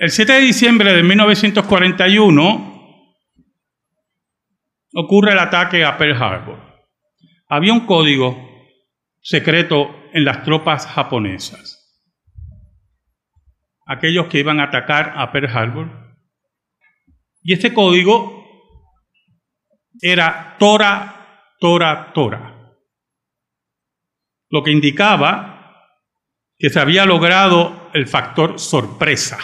[0.00, 3.04] El 7 de diciembre de 1941
[4.94, 6.60] ocurre el ataque a Pearl Harbor.
[7.48, 8.38] Había un código
[9.20, 12.00] secreto en las tropas japonesas.
[13.86, 16.16] Aquellos que iban a atacar a Pearl Harbor.
[17.42, 18.46] Y este código
[20.00, 22.76] era Tora, Tora, Tora.
[24.48, 25.90] Lo que indicaba
[26.56, 29.38] que se había logrado el factor sorpresa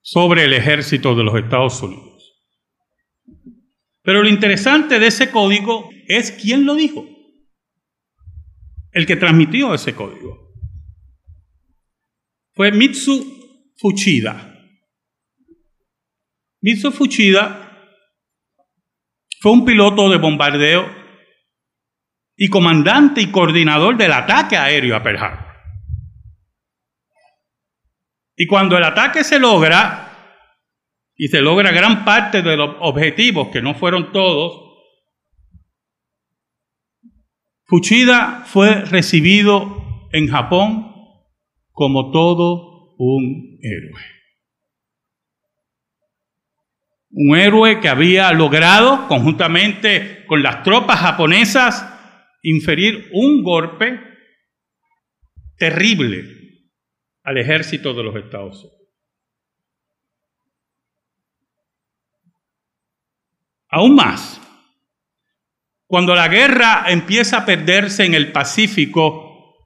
[0.00, 2.10] sobre el ejército de los Estados Unidos.
[4.02, 7.06] Pero lo interesante de ese código es quién lo dijo.
[8.92, 10.52] El que transmitió ese código.
[12.54, 14.54] Fue Mitsu Fuchida.
[16.60, 17.70] Mitsu Fuchida
[19.40, 20.86] fue un piloto de bombardeo
[22.36, 25.49] y comandante y coordinador del ataque aéreo a Pearl.
[28.40, 30.38] Y cuando el ataque se logra,
[31.14, 34.78] y se logra gran parte de los objetivos, que no fueron todos,
[37.66, 40.90] Fuchida fue recibido en Japón
[41.70, 44.02] como todo un héroe.
[47.10, 51.86] Un héroe que había logrado, conjuntamente con las tropas japonesas,
[52.42, 54.00] inferir un golpe
[55.58, 56.39] terrible
[57.22, 58.80] al ejército de los Estados Unidos.
[63.68, 64.40] Aún más,
[65.86, 69.56] cuando la guerra empieza a perderse en el Pacífico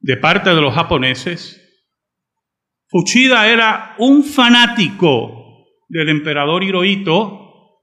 [0.00, 1.60] de parte de los japoneses,
[2.90, 7.80] Fuchida era un fanático del emperador Hirohito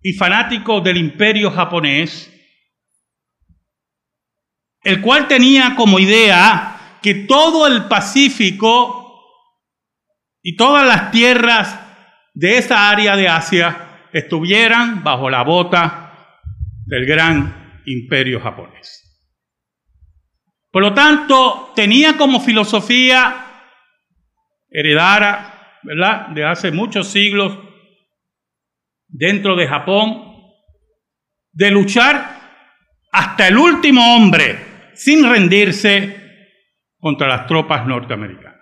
[0.00, 2.33] y fanático del imperio japonés
[4.84, 9.00] el cual tenía como idea que todo el Pacífico
[10.42, 11.80] y todas las tierras
[12.34, 16.40] de esa área de Asia estuvieran bajo la bota
[16.86, 19.00] del gran imperio japonés.
[20.70, 23.46] Por lo tanto, tenía como filosofía
[24.70, 27.58] heredada, ¿verdad?, de hace muchos siglos
[29.06, 30.42] dentro de Japón,
[31.52, 32.40] de luchar
[33.12, 36.24] hasta el último hombre sin rendirse
[36.98, 38.54] contra las tropas norteamericanas.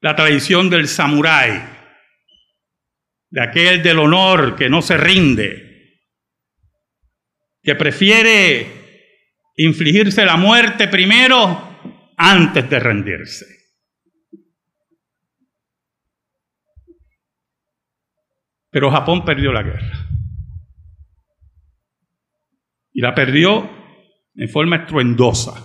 [0.00, 1.60] La tradición del samurái,
[3.30, 6.00] de aquel del honor que no se rinde,
[7.62, 8.66] que prefiere
[9.56, 13.46] infligirse la muerte primero antes de rendirse.
[18.70, 20.07] Pero Japón perdió la guerra
[22.98, 23.70] y la perdió
[24.34, 25.64] en forma estruendosa.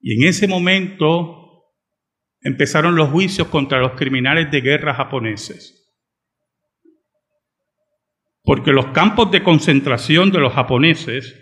[0.00, 1.70] Y en ese momento
[2.40, 5.96] empezaron los juicios contra los criminales de guerra japoneses.
[8.42, 11.32] Porque los campos de concentración de los japoneses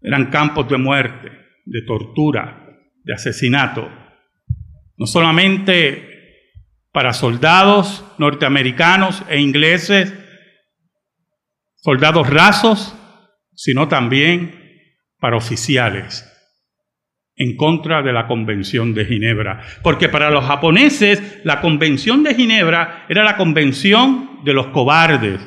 [0.00, 1.30] eran campos de muerte,
[1.66, 2.66] de tortura,
[3.04, 3.88] de asesinato.
[4.96, 6.50] No solamente
[6.90, 10.12] para soldados norteamericanos e ingleses,
[11.82, 12.96] soldados rasos,
[13.54, 14.58] sino también
[15.18, 16.28] para oficiales
[17.36, 19.62] en contra de la Convención de Ginebra.
[19.82, 25.40] Porque para los japoneses la Convención de Ginebra era la convención de los cobardes,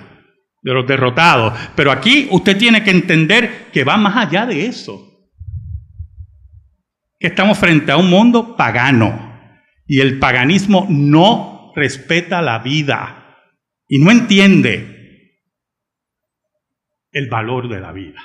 [0.62, 1.58] de los derrotados.
[1.76, 5.02] Pero aquí usted tiene que entender que va más allá de eso.
[7.20, 9.34] Que estamos frente a un mundo pagano.
[9.88, 13.38] Y el paganismo no respeta la vida.
[13.88, 14.95] Y no entiende
[17.16, 18.22] el valor de la vida.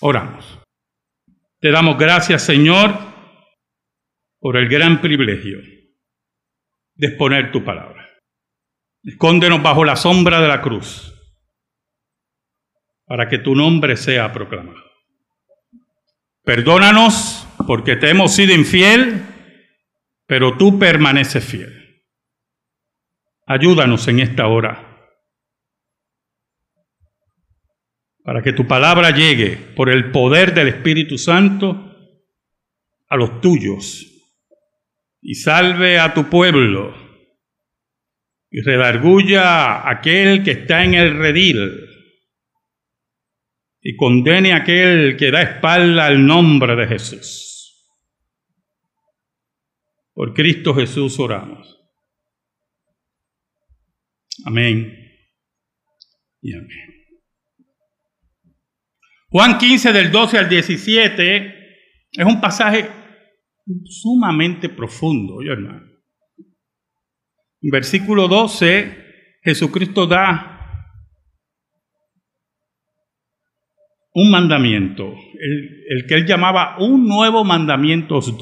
[0.00, 0.60] Oramos.
[1.60, 2.90] Te damos gracias, Señor,
[4.40, 5.58] por el gran privilegio
[6.94, 8.08] de exponer tu palabra.
[9.04, 11.12] Escóndenos bajo la sombra de la cruz
[13.04, 14.82] para que tu nombre sea proclamado.
[16.44, 19.22] Perdónanos porque te hemos sido infiel,
[20.26, 22.06] pero tú permaneces fiel.
[23.46, 24.91] Ayúdanos en esta hora
[28.24, 31.90] para que tu palabra llegue por el poder del Espíritu Santo
[33.08, 34.06] a los tuyos
[35.20, 36.94] y salve a tu pueblo
[38.50, 41.88] y redarguya a aquel que está en el redil
[43.80, 47.48] y condene a aquel que da espalda al nombre de Jesús.
[50.14, 51.80] Por Cristo Jesús oramos.
[54.44, 54.96] Amén
[56.40, 57.01] y amén.
[59.32, 61.54] Juan 15 del 12 al 17
[62.12, 62.86] es un pasaje
[63.86, 65.86] sumamente profundo, hermano.
[67.62, 70.52] En versículo 12, Jesucristo da
[74.12, 78.34] un mandamiento, el, que él llamaba un nuevo mandamiento os.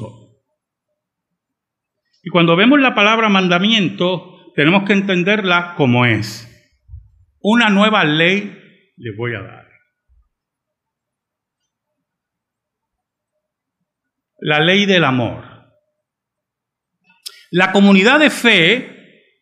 [2.21, 6.49] Y cuando vemos la palabra mandamiento, tenemos que entenderla como es.
[7.39, 8.57] Una nueva ley
[8.97, 9.60] le voy a dar.
[14.41, 15.45] La ley del amor.
[17.51, 19.37] La comunidad de fe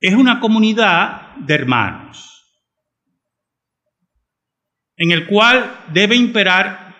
[0.00, 2.44] es una comunidad de hermanos,
[4.96, 6.94] en el cual debe imperar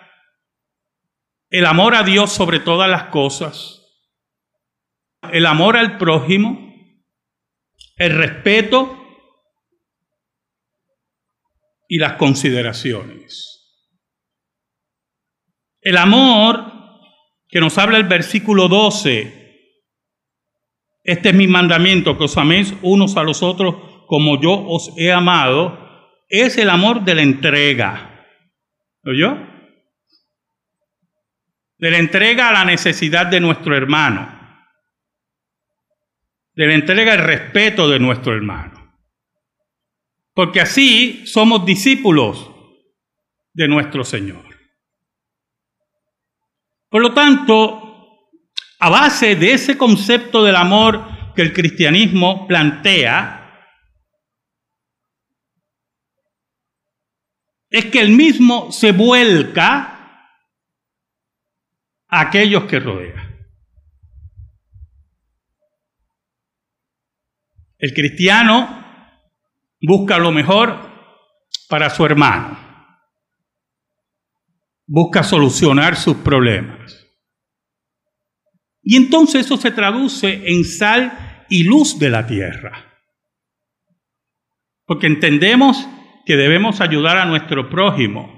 [1.49, 3.81] el amor a Dios sobre todas las cosas,
[5.31, 6.73] el amor al prójimo,
[7.97, 9.01] el respeto
[11.87, 13.51] y las consideraciones.
[15.81, 16.74] El amor
[17.47, 19.45] que nos habla el versículo 12.
[21.03, 23.75] Este es mi mandamiento, que os améis unos a los otros
[24.07, 25.79] como yo os he amado.
[26.27, 28.25] Es el amor de la entrega.
[29.03, 29.37] ¿Oyó?
[31.77, 34.33] De la entrega a la necesidad de nuestro hermano.
[36.53, 38.97] De la entrega al respeto de nuestro hermano.
[40.33, 42.51] Porque así somos discípulos
[43.53, 44.54] de nuestro Señor.
[46.95, 48.31] Por lo tanto,
[48.79, 53.67] a base de ese concepto del amor que el cristianismo plantea,
[57.69, 60.39] es que el mismo se vuelca
[62.07, 63.29] a aquellos que rodea.
[67.77, 68.85] El cristiano
[69.81, 70.79] busca lo mejor
[71.67, 72.64] para su hermano
[74.87, 77.05] busca solucionar sus problemas.
[78.83, 82.85] Y entonces eso se traduce en sal y luz de la tierra.
[84.85, 85.87] Porque entendemos
[86.25, 88.31] que debemos ayudar a nuestro prójimo,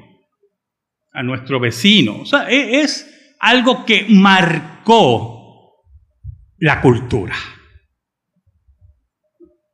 [1.12, 2.22] a nuestro vecino.
[2.22, 5.38] O sea, e-, es algo que marcó
[6.60, 7.36] la cultura.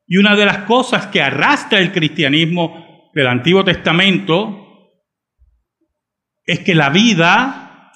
[0.08, 4.63] Y una de las cosas que arrastra el cristianismo del Antiguo Testamento
[6.46, 7.92] es que la vida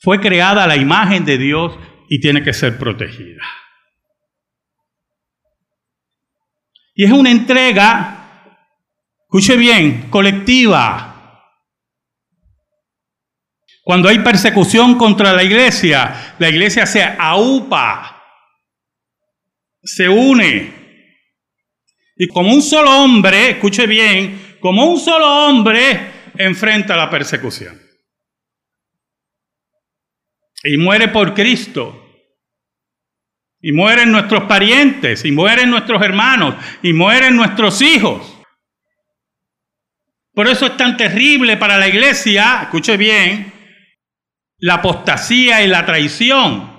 [0.00, 1.76] fue creada a la imagen de Dios
[2.08, 3.42] y tiene que ser protegida.
[6.94, 8.56] Y es una entrega,
[9.22, 11.14] escuche bien, colectiva.
[13.82, 18.22] Cuando hay persecución contra la iglesia, la iglesia se aupa,
[19.82, 20.74] se une.
[22.16, 27.80] Y como un solo hombre, escuche bien, como un solo hombre enfrenta la persecución.
[30.64, 32.04] Y muere por Cristo.
[33.60, 38.38] Y mueren nuestros parientes, y mueren nuestros hermanos, y mueren nuestros hijos.
[40.32, 43.52] Por eso es tan terrible para la iglesia, escuche bien,
[44.58, 46.78] la apostasía y la traición.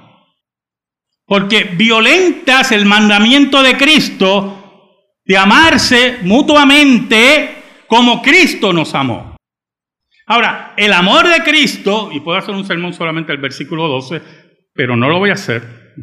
[1.26, 4.60] Porque violentas el mandamiento de Cristo
[5.26, 7.59] de amarse mutuamente
[7.90, 9.36] como Cristo nos amó.
[10.28, 14.22] Ahora, el amor de Cristo, y puedo hacer un sermón solamente el versículo 12,
[14.74, 15.96] pero no lo voy a hacer.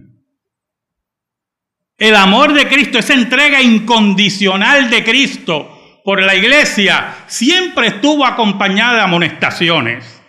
[1.96, 8.96] El amor de Cristo, esa entrega incondicional de Cristo por la iglesia, siempre estuvo acompañada
[8.96, 10.20] de amonestaciones,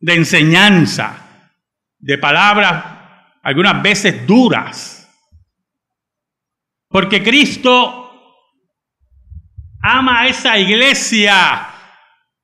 [0.00, 1.52] de enseñanza,
[1.98, 2.84] de palabras
[3.40, 5.08] algunas veces duras.
[6.88, 8.03] Porque Cristo
[9.84, 11.68] ama a esa iglesia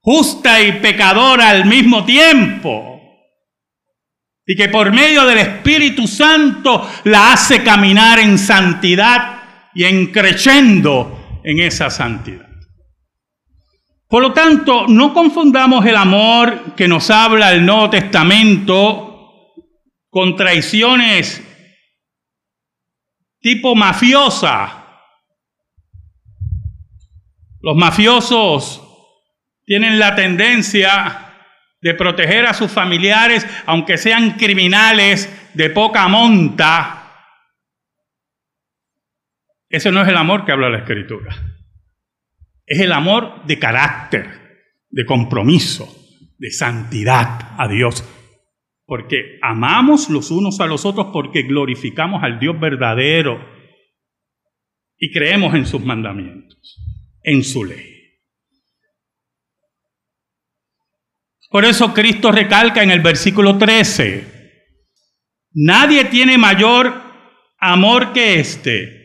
[0.02, 3.00] justa y pecadora al mismo tiempo.
[4.46, 9.42] Y que por medio del Espíritu Santo la hace caminar en santidad
[9.74, 12.46] y en creciendo en esa santidad.
[14.06, 19.54] Por lo tanto, no confundamos el amor que nos habla el Nuevo Testamento
[20.10, 21.42] con traiciones
[23.40, 24.79] tipo mafiosa
[27.60, 28.86] los mafiosos
[29.64, 31.26] tienen la tendencia
[31.80, 37.00] de proteger a sus familiares, aunque sean criminales de poca monta.
[39.68, 41.34] Ese no es el amor que habla la Escritura.
[42.66, 44.26] Es el amor de carácter,
[44.90, 45.88] de compromiso,
[46.38, 48.04] de santidad a Dios.
[48.84, 53.40] Porque amamos los unos a los otros porque glorificamos al Dios verdadero
[54.98, 56.76] y creemos en sus mandamientos,
[57.22, 57.90] en su ley.
[61.50, 64.60] Por eso Cristo recalca en el versículo 13,
[65.52, 66.94] nadie tiene mayor
[67.58, 69.00] amor que este,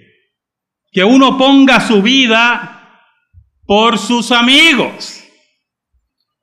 [0.91, 2.75] que uno ponga su vida
[3.65, 5.24] por sus amigos.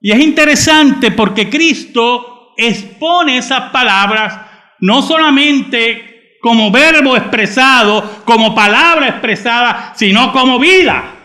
[0.00, 4.50] Y es interesante porque Cristo expone esas palabras
[4.80, 11.21] no solamente como verbo expresado, como palabra expresada, sino como vida.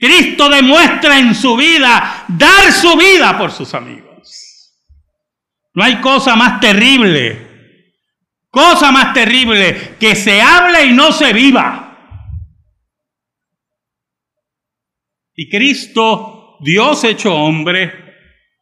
[0.00, 4.74] Cristo demuestra en su vida dar su vida por sus amigos.
[5.74, 7.92] No hay cosa más terrible,
[8.48, 11.86] cosa más terrible que se hable y no se viva.
[15.34, 17.92] Y Cristo, Dios hecho hombre,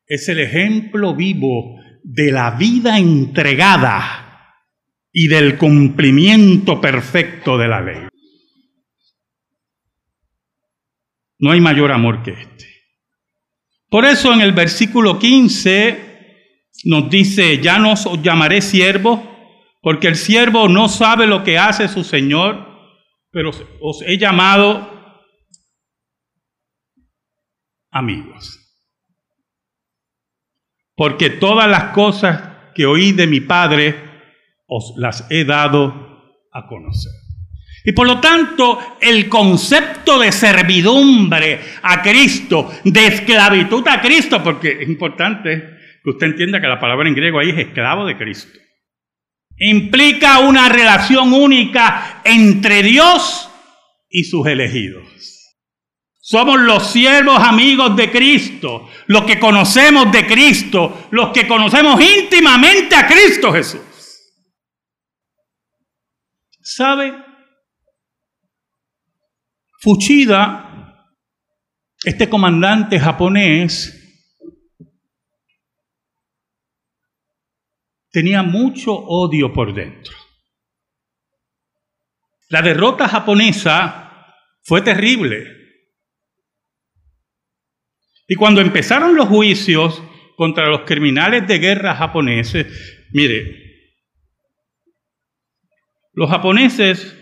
[0.08, 4.56] es el ejemplo vivo de la vida entregada
[5.12, 8.08] y del cumplimiento perfecto de la ley.
[11.38, 12.66] No hay mayor amor que este.
[13.88, 16.08] Por eso en el versículo 15
[16.84, 19.22] nos dice, ya no os llamaré siervo,
[19.80, 22.66] porque el siervo no sabe lo que hace su Señor,
[23.30, 24.98] pero os he llamado
[27.90, 28.58] amigos.
[30.94, 33.94] Porque todas las cosas que oí de mi Padre
[34.66, 35.94] os las he dado
[36.52, 37.27] a conocer.
[37.84, 44.78] Y por lo tanto, el concepto de servidumbre a Cristo, de esclavitud a Cristo, porque
[44.80, 48.58] es importante que usted entienda que la palabra en griego ahí es esclavo de Cristo,
[49.58, 53.48] implica una relación única entre Dios
[54.08, 55.04] y sus elegidos.
[56.20, 62.94] Somos los siervos amigos de Cristo, los que conocemos de Cristo, los que conocemos íntimamente
[62.94, 63.80] a Cristo Jesús.
[66.60, 67.27] ¿Sabe?
[69.80, 71.06] Fuchida,
[72.04, 73.94] este comandante japonés,
[78.10, 80.16] tenía mucho odio por dentro.
[82.48, 85.46] La derrota japonesa fue terrible.
[88.26, 90.02] Y cuando empezaron los juicios
[90.36, 92.66] contra los criminales de guerra japoneses,
[93.12, 93.68] mire,
[96.14, 97.17] los japoneses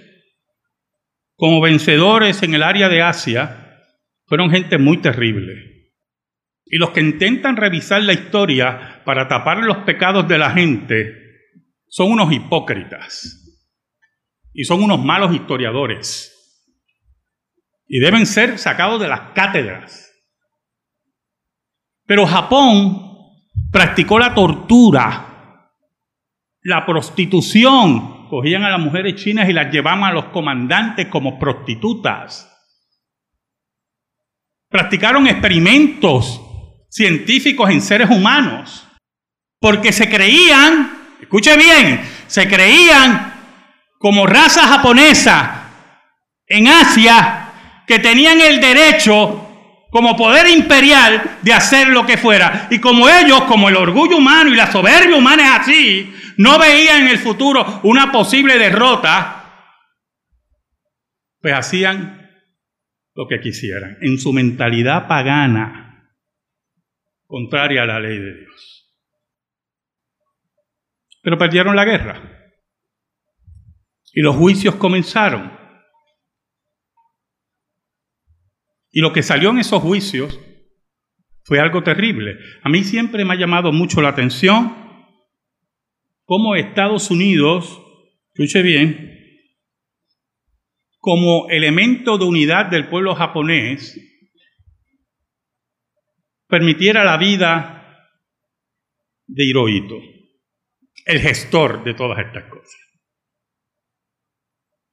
[1.37, 3.83] como vencedores en el área de Asia
[4.27, 5.93] fueron gente muy terrible.
[6.65, 11.15] Y los que intentan revisar la historia para tapar los pecados de la gente
[11.87, 13.45] son unos hipócritas
[14.53, 16.33] y son unos malos historiadores.
[17.87, 20.11] Y deben ser sacados de las cátedras.
[22.07, 23.01] Pero Japón
[23.71, 25.71] practicó la tortura,
[26.63, 32.53] la prostitución, cogían a las mujeres chinas y las llevaban a los comandantes como prostitutas.
[34.69, 36.41] Practicaron experimentos
[36.91, 38.87] científicos en seres humanos,
[39.61, 40.91] porque se creían,
[41.21, 43.35] escuche bien, se creían
[43.99, 45.71] como raza japonesa
[46.47, 47.53] en Asia
[47.87, 49.43] que tenían el derecho
[49.91, 52.67] como poder imperial de hacer lo que fuera.
[52.71, 57.03] Y como ellos, como el orgullo humano y la soberbia humana es así, no veían
[57.03, 59.43] en el futuro una posible derrota,
[61.41, 62.31] pues hacían
[63.15, 66.13] lo que quisieran, en su mentalidad pagana,
[67.27, 68.95] contraria a la ley de Dios.
[71.23, 72.21] Pero perdieron la guerra.
[74.13, 75.53] Y los juicios comenzaron.
[78.93, 80.39] Y lo que salió en esos juicios
[81.45, 82.39] fue algo terrible.
[82.63, 84.86] A mí siempre me ha llamado mucho la atención
[86.27, 87.81] cómo Estados Unidos,
[88.35, 89.15] escuche bien,
[90.99, 93.99] como elemento de unidad del pueblo japonés,
[96.49, 98.13] permitiera la vida
[99.27, 99.97] de Hirohito,
[101.07, 102.81] el gestor de todas estas cosas.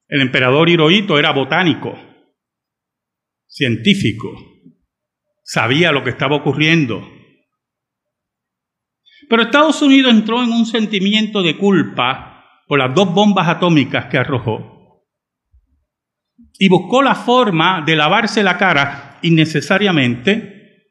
[0.06, 1.98] El emperador Hirohito era botánico,
[3.48, 4.30] científico,
[5.42, 7.13] sabía lo que estaba ocurriendo,
[9.28, 14.18] pero Estados Unidos entró en un sentimiento de culpa por las dos bombas atómicas que
[14.18, 14.74] arrojó
[16.58, 20.86] y buscó la forma de lavarse la cara innecesariamente,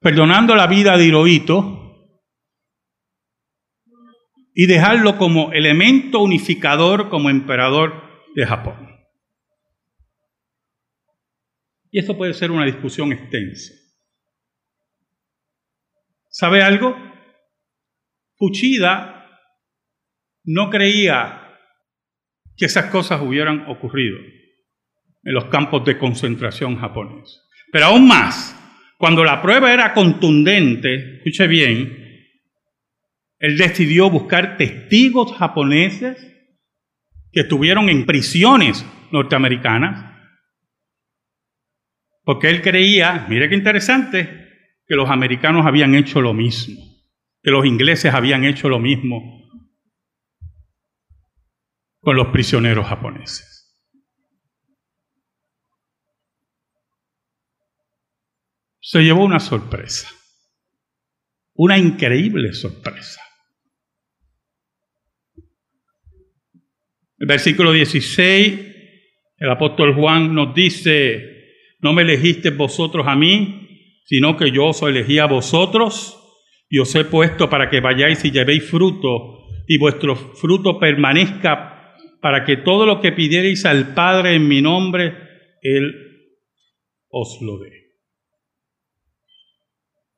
[0.00, 1.78] perdonando la vida de Hirohito
[4.54, 8.02] y dejarlo como elemento unificador como emperador
[8.34, 8.88] de Japón.
[11.90, 13.77] Y esto puede ser una discusión extensa.
[16.30, 16.96] ¿Sabe algo?
[18.36, 19.18] Fuchida
[20.44, 21.56] no creía
[22.56, 27.42] que esas cosas hubieran ocurrido en los campos de concentración japoneses.
[27.70, 28.56] Pero aún más,
[28.96, 32.08] cuando la prueba era contundente, escuche bien,
[33.38, 36.16] él decidió buscar testigos japoneses
[37.30, 40.04] que estuvieron en prisiones norteamericanas,
[42.24, 44.47] porque él creía, mire qué interesante,
[44.88, 46.82] que los americanos habían hecho lo mismo,
[47.42, 49.38] que los ingleses habían hecho lo mismo
[52.00, 53.54] con los prisioneros japoneses.
[58.80, 60.08] Se llevó una sorpresa,
[61.52, 63.20] una increíble sorpresa.
[67.18, 68.60] El versículo 16,
[69.36, 73.67] el apóstol Juan nos dice, no me elegisteis vosotros a mí,
[74.08, 76.18] sino que yo os elegí a vosotros
[76.70, 82.44] y os he puesto para que vayáis y llevéis fruto y vuestro fruto permanezca para
[82.44, 85.14] que todo lo que pidierais al Padre en mi nombre,
[85.60, 85.94] Él
[87.10, 87.70] os lo dé.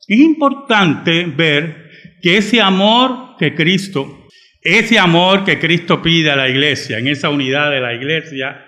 [0.06, 1.90] Es importante ver
[2.23, 4.20] que ese amor que Cristo
[4.62, 8.66] ese amor que Cristo pide a la iglesia, en esa unidad de la iglesia,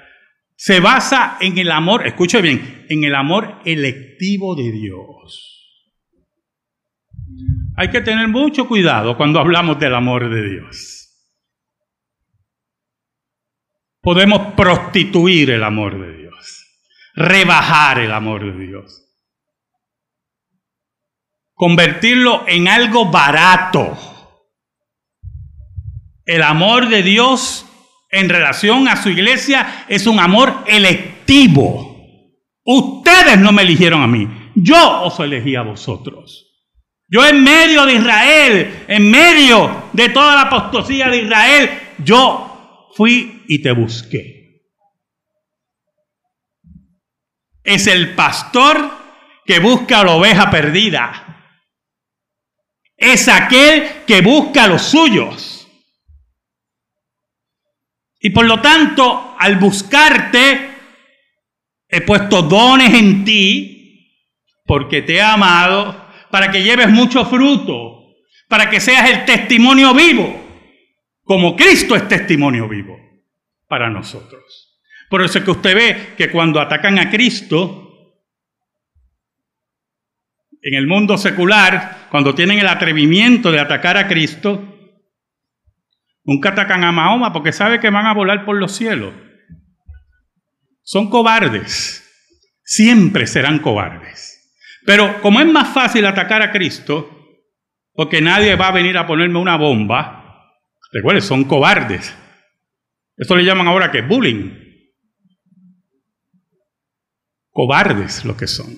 [0.64, 5.90] se basa en el amor, escuche bien, en el amor electivo de Dios.
[7.76, 11.18] Hay que tener mucho cuidado cuando hablamos del amor de Dios.
[14.00, 16.64] Podemos prostituir el amor de Dios,
[17.16, 19.04] rebajar el amor de Dios,
[21.54, 23.98] convertirlo en algo barato
[26.24, 27.66] el amor de Dios
[28.12, 31.96] en relación a su iglesia es un amor electivo.
[32.64, 36.50] Ustedes no me eligieron a mí, yo os elegí a vosotros.
[37.08, 43.42] Yo en medio de Israel, en medio de toda la apostasía de Israel, yo fui
[43.48, 44.62] y te busqué.
[47.64, 48.90] Es el pastor
[49.44, 51.50] que busca a la oveja perdida.
[52.96, 55.51] Es aquel que busca a los suyos.
[58.22, 60.70] Y por lo tanto, al buscarte,
[61.88, 64.08] he puesto dones en ti,
[64.64, 68.14] porque te he amado, para que lleves mucho fruto,
[68.48, 70.40] para que seas el testimonio vivo,
[71.24, 72.96] como Cristo es testimonio vivo
[73.66, 74.80] para nosotros.
[75.10, 78.14] Por eso es que usted ve que cuando atacan a Cristo,
[80.62, 84.71] en el mundo secular, cuando tienen el atrevimiento de atacar a Cristo,
[86.24, 89.14] Nunca atacan a Mahoma porque sabe que van a volar por los cielos.
[90.82, 91.98] Son cobardes.
[92.64, 94.32] Siempre serán cobardes.
[94.84, 97.08] Pero como es más fácil atacar a Cristo,
[97.92, 100.50] porque nadie va a venir a ponerme una bomba,
[100.92, 102.14] recuerden, son cobardes.
[103.16, 104.58] Esto le llaman ahora que bullying.
[107.50, 108.76] Cobardes lo que son.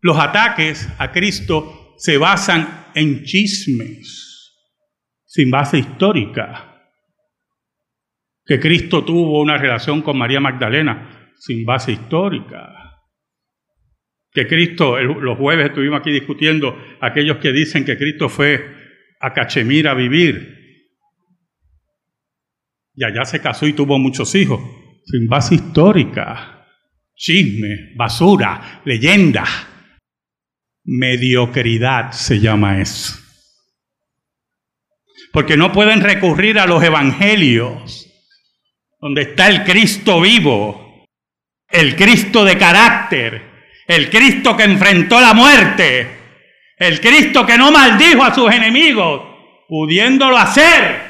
[0.00, 4.54] Los ataques a Cristo se basan en chismes,
[5.24, 6.72] sin base histórica.
[8.44, 12.72] Que Cristo tuvo una relación con María Magdalena, sin base histórica.
[14.30, 18.76] Que Cristo, los jueves estuvimos aquí discutiendo aquellos que dicen que Cristo fue
[19.20, 20.54] a Cachemira a vivir.
[22.94, 24.60] Y allá se casó y tuvo muchos hijos,
[25.04, 26.66] sin base histórica.
[27.14, 29.44] Chisme, basura, leyenda.
[30.86, 33.18] Mediocridad se llama eso.
[35.32, 38.06] Porque no pueden recurrir a los evangelios,
[39.00, 41.04] donde está el Cristo vivo,
[41.68, 43.42] el Cristo de carácter,
[43.88, 46.08] el Cristo que enfrentó la muerte,
[46.78, 49.22] el Cristo que no maldijo a sus enemigos,
[49.68, 51.00] pudiéndolo hacer,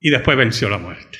[0.00, 1.18] y después venció la muerte.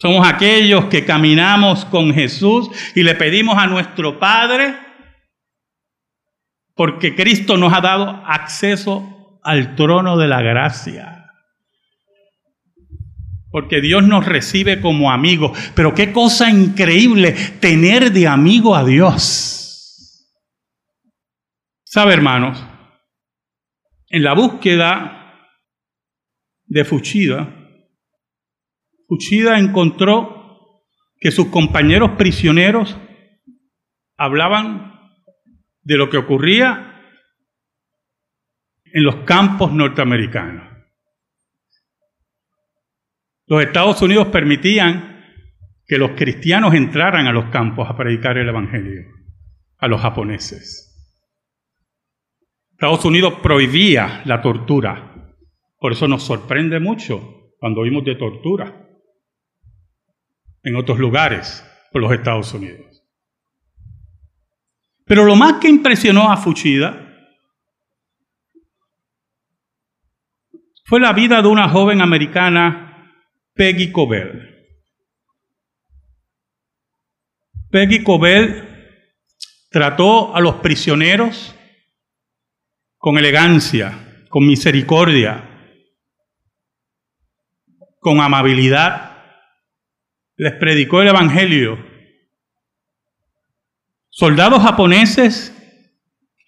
[0.00, 4.74] Somos aquellos que caminamos con Jesús y le pedimos a nuestro Padre,
[6.74, 11.26] porque Cristo nos ha dado acceso al trono de la gracia.
[13.50, 15.58] Porque Dios nos recibe como amigos.
[15.74, 20.26] Pero qué cosa increíble tener de amigo a Dios.
[21.84, 22.64] ¿Sabe, hermanos?
[24.08, 25.34] En la búsqueda
[26.64, 27.59] de Fuchida,
[29.10, 30.84] Uchida encontró
[31.18, 32.96] que sus compañeros prisioneros
[34.16, 35.00] hablaban
[35.82, 37.02] de lo que ocurría
[38.84, 40.64] en los campos norteamericanos.
[43.46, 45.24] Los Estados Unidos permitían
[45.88, 49.06] que los cristianos entraran a los campos a predicar el Evangelio,
[49.78, 50.86] a los japoneses.
[52.70, 55.34] Estados Unidos prohibía la tortura.
[55.80, 58.86] Por eso nos sorprende mucho cuando oímos de tortura
[60.62, 63.02] en otros lugares por los Estados Unidos.
[65.04, 67.06] Pero lo más que impresionó a Fuchida
[70.84, 73.12] fue la vida de una joven americana,
[73.54, 74.48] Peggy Cobell.
[77.70, 78.68] Peggy Cobell
[79.70, 81.54] trató a los prisioneros
[82.98, 85.48] con elegancia, con misericordia,
[88.00, 89.09] con amabilidad.
[90.40, 91.78] Les predicó el Evangelio.
[94.08, 95.54] Soldados japoneses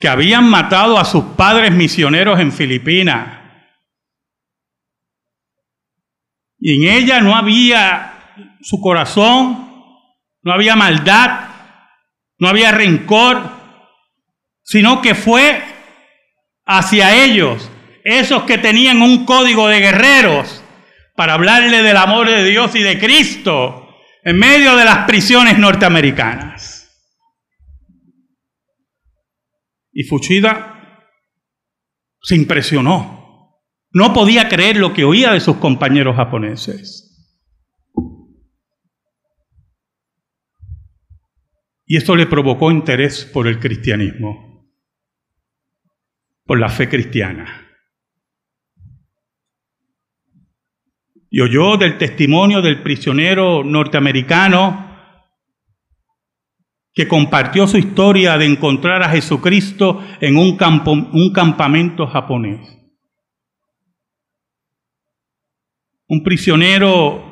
[0.00, 3.38] que habían matado a sus padres misioneros en Filipinas.
[6.58, 8.14] Y en ella no había
[8.62, 9.70] su corazón
[10.42, 11.50] no había maldad,
[12.38, 13.42] no había rencor,
[14.62, 15.62] sino que fue
[16.64, 17.70] hacia ellos,
[18.04, 20.64] esos que tenían un código de guerreros,
[21.14, 23.81] para hablarle del amor de Dios y de Cristo
[24.22, 26.82] en medio de las prisiones norteamericanas.
[29.92, 31.06] Y Fuchida
[32.20, 33.60] se impresionó.
[33.90, 37.08] No podía creer lo que oía de sus compañeros japoneses.
[41.84, 44.66] Y esto le provocó interés por el cristianismo,
[46.46, 47.61] por la fe cristiana.
[51.34, 54.92] Y oyó del testimonio del prisionero norteamericano
[56.92, 62.60] que compartió su historia de encontrar a Jesucristo en un, campo, un campamento japonés.
[66.06, 67.24] Un prisionero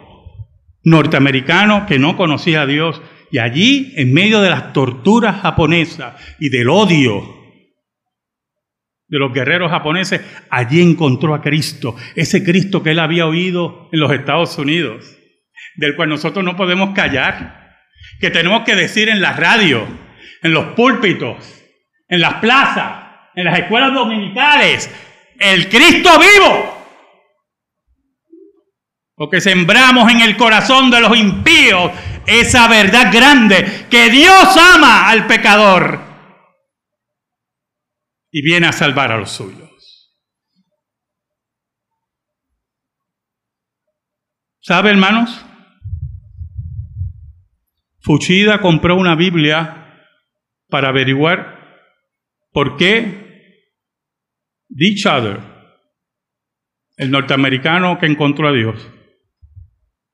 [0.82, 6.48] norteamericano que no conocía a Dios y allí, en medio de las torturas japonesas y
[6.48, 7.39] del odio
[9.10, 14.00] de los guerreros japoneses, allí encontró a Cristo, ese Cristo que él había oído en
[14.00, 15.04] los Estados Unidos,
[15.74, 17.76] del cual nosotros no podemos callar,
[18.20, 19.84] que tenemos que decir en la radio,
[20.42, 21.36] en los púlpitos,
[22.08, 24.88] en las plazas, en las escuelas dominicales,
[25.38, 26.76] el Cristo vivo.
[29.16, 31.90] Porque sembramos en el corazón de los impíos
[32.26, 36.09] esa verdad grande, que Dios ama al pecador
[38.30, 39.70] y viene a salvar a los suyos.
[44.60, 45.44] ¿Sabe, hermanos?
[48.00, 50.06] Fuchida compró una Biblia
[50.68, 51.60] para averiguar
[52.52, 53.20] por qué
[55.06, 55.40] other,
[56.96, 58.88] el norteamericano que encontró a Dios,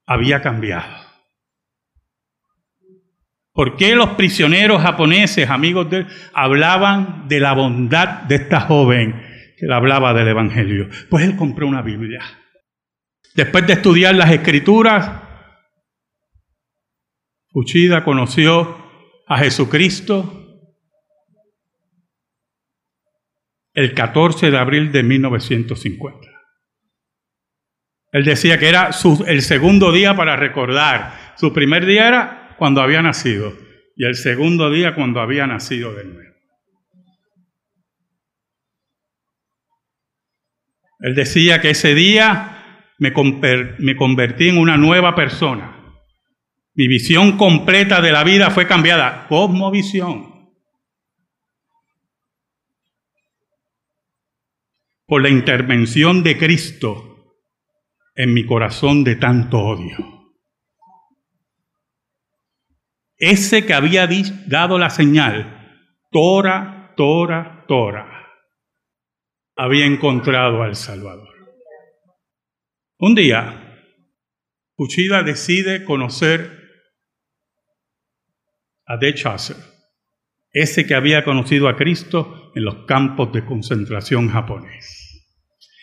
[0.07, 1.06] había cambiado.
[3.57, 9.15] ¿Por qué los prisioneros japoneses, amigos de él, hablaban de la bondad de esta joven
[9.57, 10.91] que le hablaba del Evangelio?
[11.09, 12.21] Pues él compró una Biblia.
[13.35, 15.23] Después de estudiar las escrituras,
[17.55, 18.77] Uchida conoció
[19.27, 20.45] a Jesucristo
[23.73, 26.29] el 14 de abril de 1950.
[28.13, 28.91] Él decía que era
[29.27, 31.33] el segundo día para recordar.
[31.39, 33.53] Su primer día era cuando había nacido
[33.97, 36.27] y el segundo día cuando había nacido de nuevo.
[41.01, 45.73] Él decía que ese día me, convertí en una nueva persona.
[46.75, 49.27] Mi visión completa de la vida fue cambiada.
[49.29, 50.35] Cosmovisión.
[55.07, 57.35] Por la intervención de Cristo
[58.15, 60.16] en mi corazón de tanto odio.
[63.19, 64.09] Ese que había
[64.47, 65.57] dado la señal,
[66.11, 68.27] Tora, Tora, Tora,
[69.57, 71.35] había encontrado al Salvador.
[72.99, 73.63] Un día,
[74.75, 76.51] Cuchida decide conocer
[78.87, 79.57] a De Chaucer,
[80.53, 85.07] ese que había conocido a Cristo en los campos de concentración japonés.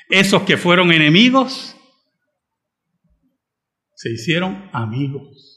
[0.10, 1.76] Esos que fueron enemigos
[3.96, 5.53] se hicieron amigos.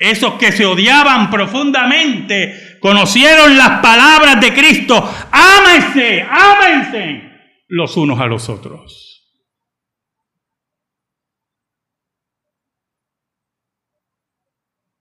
[0.00, 4.96] Esos que se odiaban profundamente conocieron las palabras de Cristo.
[5.30, 7.30] Ámense, ámense
[7.68, 9.06] los unos a los otros.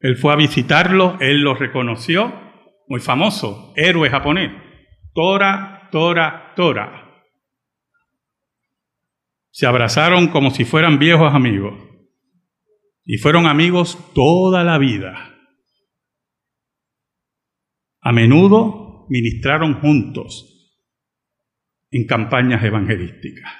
[0.02, 2.34] Él fue a visitarlo, él lo reconoció,
[2.88, 4.52] muy famoso, héroe japonés.
[5.14, 7.26] Tora, Tora, Tora.
[9.50, 11.89] Se abrazaron como si fueran viejos amigos
[13.12, 15.36] y fueron amigos toda la vida.
[18.02, 20.78] A menudo ministraron juntos
[21.90, 23.52] en campañas evangelísticas.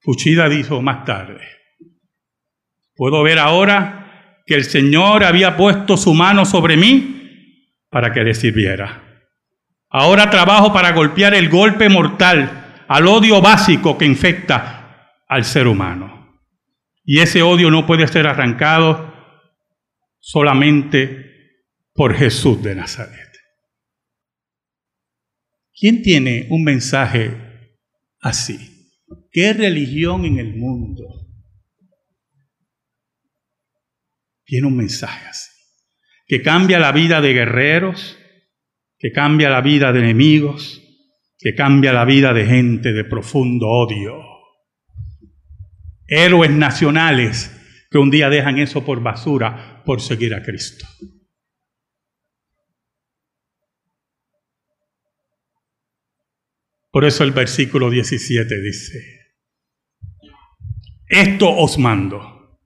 [0.00, 1.40] Fuchida dijo más tarde,
[2.94, 8.34] puedo ver ahora que el Señor había puesto su mano sobre mí para que le
[8.34, 9.24] sirviera.
[9.88, 14.77] Ahora trabajo para golpear el golpe mortal al odio básico que infecta
[15.28, 16.42] al ser humano.
[17.04, 19.12] Y ese odio no puede ser arrancado
[20.18, 21.28] solamente
[21.94, 23.28] por Jesús de Nazaret.
[25.74, 27.30] ¿Quién tiene un mensaje
[28.20, 28.92] así?
[29.30, 31.04] ¿Qué religión en el mundo
[34.44, 35.50] tiene un mensaje así?
[36.26, 38.18] Que cambia la vida de guerreros,
[38.98, 40.82] que cambia la vida de enemigos,
[41.38, 44.37] que cambia la vida de gente de profundo odio.
[46.08, 47.54] Héroes nacionales
[47.90, 50.86] que un día dejan eso por basura por seguir a Cristo.
[56.90, 59.18] Por eso el versículo 17 dice,
[61.06, 62.60] esto os mando,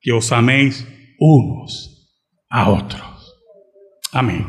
[0.00, 0.86] que os améis
[1.18, 2.12] unos
[2.48, 3.34] a otros.
[4.12, 4.46] Amén.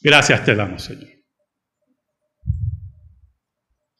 [0.00, 1.17] Gracias te damos, Señor.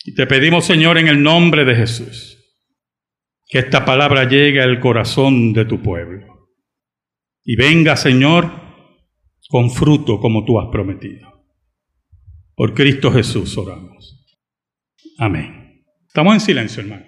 [0.09, 2.39] Y te pedimos, Señor, en el nombre de Jesús,
[3.47, 6.49] que esta palabra llegue al corazón de tu pueblo.
[7.45, 8.51] Y venga, Señor,
[9.51, 11.45] con fruto como tú has prometido.
[12.55, 14.27] Por Cristo Jesús oramos.
[15.19, 15.85] Amén.
[16.07, 17.05] Estamos en silencio, hermano.